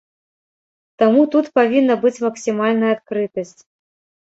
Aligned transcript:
Таму 1.03 1.21
тут 1.35 1.51
павінна 1.59 1.99
быць 2.07 2.23
максімальная 2.25 2.91
адкрытасць. 2.97 3.57